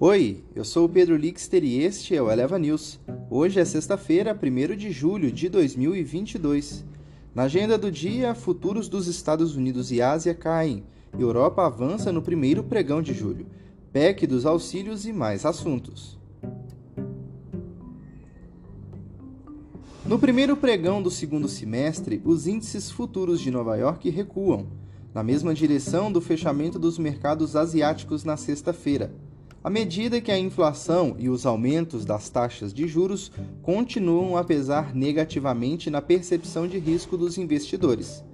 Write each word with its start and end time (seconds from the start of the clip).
Oi, 0.00 0.44
eu 0.54 0.64
sou 0.64 0.84
o 0.84 0.88
Pedro 0.88 1.16
Lixter 1.16 1.64
e 1.64 1.82
este 1.82 2.14
é 2.14 2.22
o 2.22 2.30
Eleva 2.30 2.56
News. 2.56 3.00
Hoje 3.28 3.58
é 3.58 3.64
sexta-feira, 3.64 4.32
1 4.32 4.76
de 4.76 4.92
julho 4.92 5.32
de 5.32 5.48
2022. 5.48 6.84
Na 7.34 7.42
agenda 7.42 7.76
do 7.76 7.90
dia, 7.90 8.32
futuros 8.32 8.88
dos 8.88 9.08
Estados 9.08 9.56
Unidos 9.56 9.90
e 9.90 10.00
Ásia 10.00 10.36
caem. 10.36 10.84
Europa 11.18 11.66
avança 11.66 12.12
no 12.12 12.22
primeiro 12.22 12.62
pregão 12.62 13.02
de 13.02 13.12
julho. 13.12 13.48
PEC 13.92 14.24
dos 14.24 14.46
auxílios 14.46 15.04
e 15.04 15.12
mais 15.12 15.44
assuntos. 15.44 16.16
No 20.06 20.16
primeiro 20.16 20.56
pregão 20.56 21.02
do 21.02 21.10
segundo 21.10 21.48
semestre, 21.48 22.22
os 22.24 22.46
índices 22.46 22.88
futuros 22.88 23.40
de 23.40 23.50
Nova 23.50 23.74
York 23.74 24.08
recuam, 24.10 24.68
na 25.12 25.24
mesma 25.24 25.52
direção 25.52 26.12
do 26.12 26.20
fechamento 26.20 26.78
dos 26.78 27.00
mercados 27.00 27.56
asiáticos 27.56 28.22
na 28.22 28.36
sexta-feira, 28.36 29.12
à 29.68 29.70
medida 29.70 30.18
que 30.18 30.32
a 30.32 30.38
inflação 30.38 31.14
e 31.18 31.28
os 31.28 31.44
aumentos 31.44 32.06
das 32.06 32.30
taxas 32.30 32.72
de 32.72 32.88
juros 32.88 33.30
continuam 33.60 34.34
a 34.34 34.42
pesar 34.42 34.94
negativamente 34.94 35.90
na 35.90 36.00
percepção 36.00 36.66
de 36.66 36.78
risco 36.78 37.18
dos 37.18 37.36
investidores. 37.36 38.24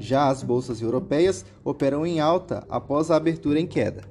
Já 0.00 0.26
as 0.26 0.42
bolsas 0.42 0.82
europeias 0.82 1.46
operam 1.64 2.04
em 2.04 2.18
alta 2.18 2.66
após 2.68 3.08
a 3.08 3.14
abertura 3.14 3.60
em 3.60 3.68
queda. 3.68 4.02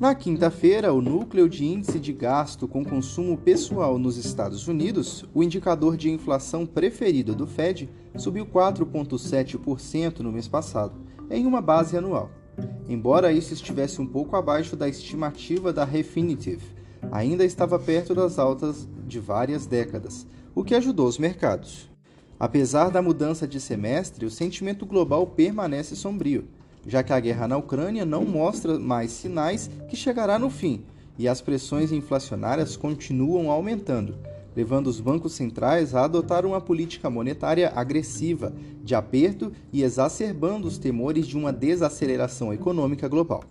Na 0.00 0.14
quinta-feira, 0.14 0.90
o 0.90 1.02
núcleo 1.02 1.50
de 1.50 1.66
índice 1.66 2.00
de 2.00 2.14
gasto 2.14 2.66
com 2.66 2.82
consumo 2.82 3.36
pessoal 3.36 3.98
nos 3.98 4.16
Estados 4.16 4.66
Unidos, 4.66 5.26
o 5.34 5.42
indicador 5.42 5.98
de 5.98 6.10
inflação 6.10 6.64
preferido 6.64 7.34
do 7.34 7.46
Fed, 7.46 7.90
subiu 8.16 8.46
4,7% 8.46 10.20
no 10.20 10.32
mês 10.32 10.48
passado, 10.48 10.94
em 11.30 11.44
uma 11.44 11.60
base 11.60 11.94
anual. 11.94 12.30
Embora 12.88 13.32
isso 13.32 13.54
estivesse 13.54 14.00
um 14.00 14.06
pouco 14.06 14.36
abaixo 14.36 14.76
da 14.76 14.88
estimativa 14.88 15.72
da 15.72 15.84
Refinitiv, 15.84 16.62
ainda 17.10 17.44
estava 17.44 17.78
perto 17.78 18.14
das 18.14 18.38
altas 18.38 18.88
de 19.06 19.18
várias 19.18 19.66
décadas, 19.66 20.26
o 20.54 20.62
que 20.62 20.74
ajudou 20.74 21.06
os 21.06 21.18
mercados. 21.18 21.90
Apesar 22.38 22.90
da 22.90 23.00
mudança 23.00 23.46
de 23.46 23.60
semestre, 23.60 24.26
o 24.26 24.30
sentimento 24.30 24.84
global 24.84 25.26
permanece 25.26 25.96
sombrio 25.96 26.48
já 26.86 27.02
que 27.02 27.12
a 27.12 27.20
guerra 27.20 27.48
na 27.48 27.56
Ucrânia 27.56 28.04
não 28.04 28.24
mostra 28.24 28.78
mais 28.78 29.10
sinais 29.10 29.70
que 29.88 29.96
chegará 29.96 30.38
no 30.38 30.50
fim 30.50 30.84
e 31.18 31.28
as 31.28 31.40
pressões 31.40 31.92
inflacionárias 31.92 32.76
continuam 32.76 33.50
aumentando, 33.50 34.16
levando 34.56 34.86
os 34.86 35.00
bancos 35.00 35.32
centrais 35.32 35.94
a 35.94 36.04
adotar 36.04 36.46
uma 36.46 36.60
política 36.60 37.10
monetária 37.10 37.72
agressiva, 37.74 38.52
de 38.82 38.94
aperto 38.94 39.52
e 39.72 39.82
exacerbando 39.82 40.68
os 40.68 40.78
temores 40.78 41.26
de 41.26 41.36
uma 41.36 41.52
desaceleração 41.52 42.52
econômica 42.52 43.08
global. 43.08 43.44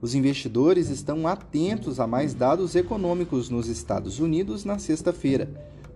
Os 0.00 0.14
investidores 0.14 0.88
estão 0.88 1.26
atentos 1.26 2.00
a 2.00 2.06
mais 2.06 2.32
dados 2.32 2.74
econômicos 2.74 3.50
nos 3.50 3.68
Estados 3.68 4.18
Unidos 4.18 4.64
na 4.64 4.78
sexta-feira, 4.78 5.50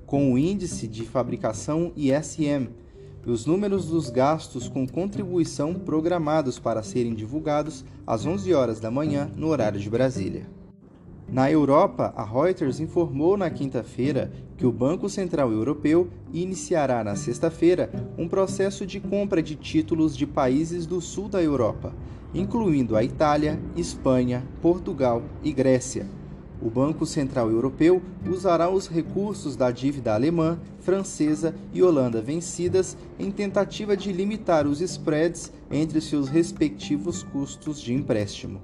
com 0.05 0.32
o 0.32 0.38
índice 0.38 0.86
de 0.86 1.05
fabricação 1.05 1.90
ISM 1.96 2.68
e 3.27 3.30
os 3.30 3.46
números 3.46 3.86
dos 3.86 4.10
gastos 4.10 4.68
com 4.68 4.86
contribuição 4.86 5.72
programados 5.74 6.58
para 6.58 6.82
serem 6.82 7.14
divulgados 7.14 7.84
às 8.06 8.27
11 8.27 8.52
horas 8.52 8.80
da 8.80 8.90
manhã 8.90 9.30
no 9.34 9.48
horário 9.48 9.80
de 9.80 9.88
Brasília. 9.88 10.46
Na 11.28 11.50
Europa, 11.50 12.12
a 12.17 12.25
Reuters 12.25 12.80
informou 12.80 13.36
na 13.36 13.50
quinta-feira 13.50 14.30
que 14.56 14.67
o 14.67 14.72
Banco 14.72 15.08
Central 15.08 15.50
Europeu 15.50 16.08
iniciará 16.33 17.03
na 17.03 17.17
sexta-feira 17.17 17.91
um 18.17 18.28
processo 18.28 18.86
de 18.86 19.00
compra 19.00 19.42
de 19.42 19.56
títulos 19.56 20.17
de 20.17 20.27
países 20.27 20.86
do 20.86 21.00
sul 21.00 21.28
da 21.28 21.42
Europa, 21.42 21.92
incluindo 22.33 22.97
a 22.97 23.02
Itália, 23.02 23.58
Espanha, 23.77 24.45
Portugal 24.61 25.22
e 25.42 25.52
Grécia 25.52 26.06
o 26.64 26.70
Banco 26.70 27.05
Central 27.05 27.51
Europeu 27.51 28.01
usará 28.27 28.70
os 28.70 28.89
recursos 28.89 29.55
da 29.55 29.70
dívida 29.70 30.14
alemã, 30.14 30.58
francesa 30.80 31.55
e 31.74 31.83
holanda 31.83 32.23
vencidas 32.23 32.96
em 33.18 33.30
tentativa 33.30 33.95
de 33.95 34.11
limitar 34.11 34.67
os 34.67 34.80
spreads 34.80 35.52
entre 35.70 36.01
seus 36.01 36.29
respectivos 36.29 37.23
custos 37.23 37.79
de 37.79 37.92
empréstimo. 37.92 38.63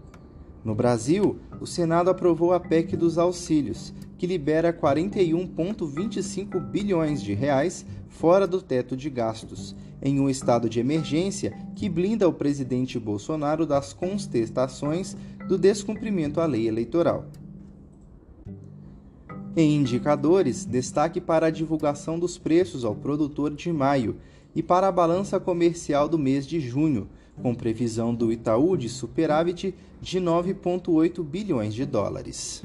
No 0.62 0.75
Brasil, 0.75 1.38
o 1.59 1.66
Senado 1.66 2.10
aprovou 2.10 2.53
a 2.53 2.60
PEC 2.60 2.94
dos 2.97 3.16
auxílios, 3.16 3.94
que 4.19 4.26
libera 4.26 4.72
41,25 4.72 6.60
bilhões 6.60 7.22
de 7.22 7.32
reais 7.32 7.87
fora 8.09 8.47
do 8.47 8.60
teto 8.60 8.94
de 8.94 9.09
gastos, 9.09 9.75
em 10.03 10.20
um 10.20 10.28
estado 10.28 10.69
de 10.69 10.78
emergência 10.78 11.56
que 11.75 11.88
blinda 11.88 12.28
o 12.28 12.32
presidente 12.32 12.99
Bolsonaro 12.99 13.65
das 13.65 13.94
contestações 13.94 15.16
do 15.49 15.56
descumprimento 15.56 16.41
à 16.41 16.47
lei 16.47 16.69
eleitoral. 16.69 17.25
Em 19.56 19.76
indicadores, 19.76 20.66
destaque 20.66 21.20
para 21.20 21.47
a 21.47 21.50
divulgação 21.50 22.19
dos 22.19 22.37
preços 22.37 22.84
ao 22.84 22.94
produtor 22.94 23.54
de 23.54 23.72
maio 23.72 24.16
e 24.54 24.62
para 24.62 24.88
a 24.88 24.93
balança 24.93 25.41
comercial 25.41 26.09
do 26.09 26.19
mês 26.19 26.47
de 26.47 26.60
junho, 26.60 27.09
com 27.42 27.54
previsão 27.54 28.14
do 28.14 28.32
Itaú 28.32 28.76
de 28.76 28.88
superávit 28.88 29.74
de 30.00 30.20
9,8 30.20 31.22
bilhões 31.22 31.74
de 31.74 31.84
dólares. 31.84 32.62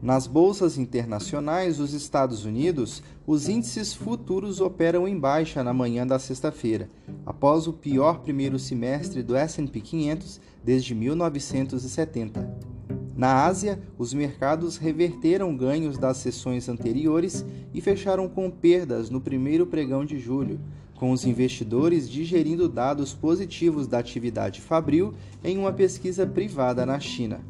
Nas 0.00 0.28
bolsas 0.28 0.78
internacionais 0.78 1.78
dos 1.78 1.92
Estados 1.92 2.44
Unidos, 2.44 3.02
os 3.26 3.48
índices 3.48 3.92
futuros 3.92 4.60
operam 4.60 5.08
em 5.08 5.18
baixa 5.18 5.64
na 5.64 5.72
manhã 5.72 6.06
da 6.06 6.20
sexta-feira, 6.20 6.88
após 7.26 7.66
o 7.66 7.72
pior 7.72 8.20
primeiro 8.20 8.60
semestre 8.60 9.24
do 9.24 9.34
S&P 9.34 9.80
500 9.80 10.40
desde 10.62 10.94
1970. 10.94 12.77
Na 13.18 13.44
Ásia, 13.46 13.80
os 13.98 14.14
mercados 14.14 14.76
reverteram 14.76 15.56
ganhos 15.56 15.98
das 15.98 16.18
sessões 16.18 16.68
anteriores 16.68 17.44
e 17.74 17.80
fecharam 17.80 18.28
com 18.28 18.48
perdas 18.48 19.10
no 19.10 19.20
primeiro 19.20 19.66
pregão 19.66 20.04
de 20.04 20.20
julho, 20.20 20.60
com 20.94 21.10
os 21.10 21.26
investidores 21.26 22.08
digerindo 22.08 22.68
dados 22.68 23.12
positivos 23.12 23.88
da 23.88 23.98
atividade 23.98 24.60
fabril 24.60 25.14
em 25.42 25.58
uma 25.58 25.72
pesquisa 25.72 26.24
privada 26.24 26.86
na 26.86 27.00
China. 27.00 27.40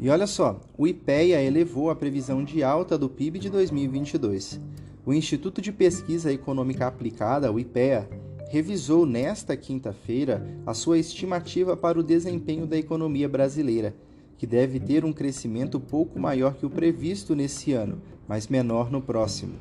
E 0.00 0.08
olha 0.08 0.26
só, 0.26 0.58
o 0.78 0.86
IPEA 0.86 1.42
elevou 1.42 1.90
a 1.90 1.94
previsão 1.94 2.42
de 2.42 2.64
alta 2.64 2.96
do 2.96 3.08
PIB 3.08 3.38
de 3.38 3.50
2022. 3.50 4.58
O 5.04 5.12
Instituto 5.12 5.60
de 5.60 5.70
Pesquisa 5.70 6.32
Econômica 6.32 6.86
Aplicada, 6.86 7.52
o 7.52 7.60
IPEA, 7.60 8.08
revisou 8.48 9.04
nesta 9.04 9.56
quinta-feira 9.58 10.42
a 10.66 10.72
sua 10.72 10.98
estimativa 10.98 11.76
para 11.76 12.00
o 12.00 12.02
desempenho 12.02 12.66
da 12.66 12.78
economia 12.78 13.28
brasileira, 13.28 13.94
que 14.38 14.46
deve 14.46 14.80
ter 14.80 15.04
um 15.04 15.12
crescimento 15.12 15.78
pouco 15.78 16.18
maior 16.18 16.54
que 16.54 16.64
o 16.64 16.70
previsto 16.70 17.34
nesse 17.34 17.72
ano, 17.72 18.00
mas 18.26 18.48
menor 18.48 18.90
no 18.90 19.02
próximo. 19.02 19.54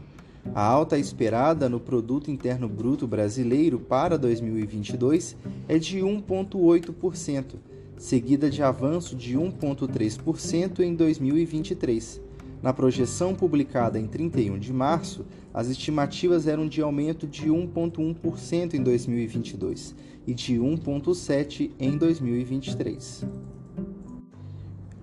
A 0.53 0.61
alta 0.61 0.97
esperada 0.97 1.69
no 1.69 1.79
Produto 1.79 2.29
Interno 2.29 2.67
Bruto 2.67 3.07
Brasileiro 3.07 3.79
para 3.79 4.17
2022 4.17 5.37
é 5.67 5.77
de 5.77 5.99
1,8%, 5.99 7.55
seguida 7.97 8.49
de 8.49 8.61
avanço 8.61 9.15
de 9.15 9.37
1,3% 9.37 10.79
em 10.79 10.93
2023. 10.93 12.19
Na 12.61 12.73
projeção 12.73 13.33
publicada 13.33 13.97
em 13.97 14.07
31 14.07 14.59
de 14.59 14.73
março, 14.73 15.25
as 15.53 15.69
estimativas 15.69 16.47
eram 16.47 16.67
de 16.67 16.81
aumento 16.81 17.25
de 17.25 17.47
1,1% 17.47 18.73
em 18.73 18.83
2022 18.83 19.95
e 20.27 20.33
de 20.33 20.55
1,7% 20.55 21.71
em 21.79 21.97
2023. 21.97 23.25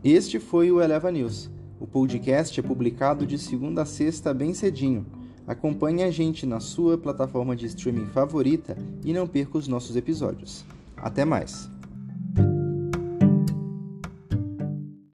Este 0.05 0.39
foi 0.39 0.71
o 0.71 0.81
Eleva 0.81 1.11
News. 1.11 1.51
O 1.81 1.87
podcast 1.87 2.59
é 2.59 2.63
publicado 2.63 3.27
de 3.27 3.39
segunda 3.39 3.83
a 3.83 3.87
sexta 3.87 4.35
bem 4.35 4.53
cedinho. 4.53 5.07
Acompanhe 5.49 6.03
a 6.03 6.11
gente 6.11 6.45
na 6.45 6.61
sua 6.61 6.99
plataforma 6.99 7.57
de 7.57 7.65
streaming 7.65 8.07
favorita 8.09 8.77
e 9.03 9.15
não 9.15 9.27
perca 9.27 9.57
os 9.57 9.67
nossos 9.67 9.97
episódios. 9.97 10.63
Até 10.95 11.25
mais! 11.25 11.71